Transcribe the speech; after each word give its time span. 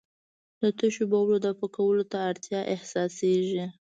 د 0.61 0.63
تشو 0.77 1.03
بولو 1.11 1.35
دفع 1.45 1.67
کولو 1.75 2.03
ته 2.11 2.17
اړتیا 2.29 2.59
احساسېږي. 2.73 3.65